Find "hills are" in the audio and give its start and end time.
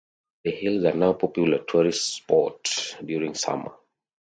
0.49-0.95